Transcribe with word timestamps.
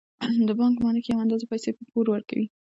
د 0.47 0.49
بانک 0.59 0.75
مالک 0.85 1.05
یوه 1.07 1.21
اندازه 1.23 1.45
پیسې 1.51 1.69
په 1.77 1.83
پور 1.89 2.05
ورکوي 2.11 2.47